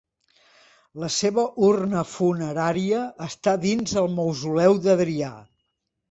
La 1.01 1.09
seva 1.15 1.41
urna 1.67 2.01
funerària 2.13 3.01
està 3.25 3.53
dins 3.65 3.93
el 4.03 4.09
mausoleu 4.15 4.79
d'Adrià. 4.87 5.29